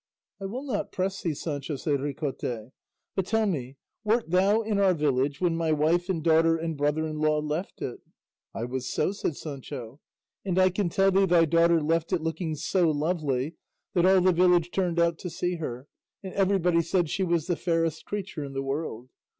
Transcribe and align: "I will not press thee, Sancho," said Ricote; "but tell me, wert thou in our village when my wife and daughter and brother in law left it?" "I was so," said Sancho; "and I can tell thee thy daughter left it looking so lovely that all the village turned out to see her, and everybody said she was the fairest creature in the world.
"I 0.41 0.45
will 0.45 0.63
not 0.63 0.91
press 0.91 1.21
thee, 1.21 1.35
Sancho," 1.35 1.75
said 1.75 1.99
Ricote; 1.99 2.71
"but 3.15 3.27
tell 3.27 3.45
me, 3.45 3.77
wert 4.03 4.31
thou 4.31 4.61
in 4.61 4.79
our 4.79 4.95
village 4.95 5.39
when 5.39 5.55
my 5.55 5.71
wife 5.71 6.09
and 6.09 6.23
daughter 6.23 6.57
and 6.57 6.75
brother 6.75 7.05
in 7.05 7.19
law 7.19 7.37
left 7.37 7.83
it?" 7.83 7.99
"I 8.51 8.63
was 8.65 8.89
so," 8.91 9.11
said 9.11 9.35
Sancho; 9.37 9.99
"and 10.43 10.57
I 10.57 10.71
can 10.71 10.89
tell 10.89 11.11
thee 11.11 11.27
thy 11.27 11.45
daughter 11.45 11.79
left 11.79 12.11
it 12.13 12.21
looking 12.23 12.55
so 12.55 12.89
lovely 12.89 13.57
that 13.93 14.07
all 14.07 14.21
the 14.21 14.33
village 14.33 14.71
turned 14.71 14.99
out 14.99 15.19
to 15.19 15.29
see 15.29 15.57
her, 15.57 15.85
and 16.23 16.33
everybody 16.33 16.81
said 16.81 17.07
she 17.07 17.21
was 17.23 17.45
the 17.45 17.55
fairest 17.55 18.03
creature 18.05 18.43
in 18.43 18.53
the 18.53 18.63
world. 18.63 19.11